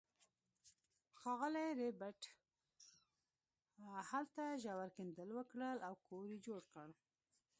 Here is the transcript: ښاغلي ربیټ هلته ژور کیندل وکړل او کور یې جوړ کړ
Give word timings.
ښاغلي 1.19 1.67
ربیټ 1.81 2.21
هلته 4.11 4.43
ژور 4.63 4.87
کیندل 4.97 5.29
وکړل 5.33 5.77
او 5.87 5.93
کور 6.07 6.25
یې 6.33 6.37
جوړ 6.47 6.61
کړ 6.73 6.87